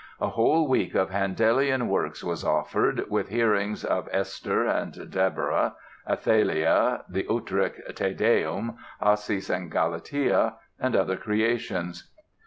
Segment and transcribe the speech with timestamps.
[0.19, 5.75] A whole week of Handelian works was offered, with hearings of "Esther", "Deborah",
[6.09, 12.11] "Athalia", the Utrecht Te Deum, "Acis and Galatea" and other creations.